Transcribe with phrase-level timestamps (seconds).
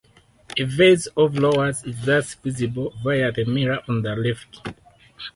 [0.57, 4.67] A vase of lowers is thus visible via the mirror on the left.